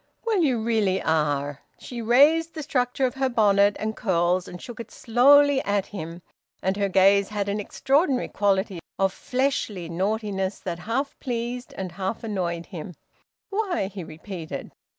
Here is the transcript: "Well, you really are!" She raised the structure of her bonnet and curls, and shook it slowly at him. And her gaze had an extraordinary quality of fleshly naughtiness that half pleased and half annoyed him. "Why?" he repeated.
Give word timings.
"Well, 0.25 0.41
you 0.41 0.59
really 0.59 0.99
are!" 0.99 1.61
She 1.77 2.01
raised 2.01 2.55
the 2.55 2.63
structure 2.63 3.05
of 3.05 3.13
her 3.13 3.29
bonnet 3.29 3.75
and 3.79 3.95
curls, 3.95 4.47
and 4.47 4.59
shook 4.59 4.79
it 4.79 4.89
slowly 4.89 5.61
at 5.61 5.85
him. 5.85 6.23
And 6.63 6.75
her 6.75 6.89
gaze 6.89 7.29
had 7.29 7.47
an 7.47 7.59
extraordinary 7.59 8.27
quality 8.27 8.79
of 8.97 9.13
fleshly 9.13 9.89
naughtiness 9.89 10.57
that 10.61 10.79
half 10.89 11.19
pleased 11.19 11.71
and 11.77 11.91
half 11.91 12.23
annoyed 12.23 12.65
him. 12.65 12.95
"Why?" 13.51 13.89
he 13.93 14.03
repeated. 14.03 14.71